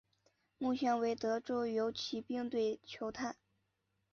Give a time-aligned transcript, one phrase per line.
[0.57, 3.37] 目前为德州游骑兵队球探。